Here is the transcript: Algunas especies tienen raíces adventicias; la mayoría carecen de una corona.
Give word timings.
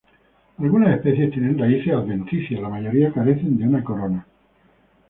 Algunas 0.57 0.95
especies 0.95 1.29
tienen 1.29 1.59
raíces 1.59 1.93
adventicias; 1.93 2.59
la 2.59 2.69
mayoría 2.69 3.13
carecen 3.13 3.55
de 3.55 3.67
una 3.67 3.83
corona. 3.83 4.25